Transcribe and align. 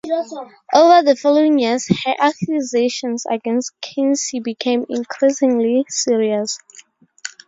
Over 0.73 1.03
the 1.03 1.15
following 1.15 1.59
years, 1.59 1.87
her 2.05 2.15
accusations 2.17 3.27
against 3.29 3.79
Kinsey 3.81 4.39
became 4.39 4.83
increasingly 4.89 5.85
serious. 5.89 6.57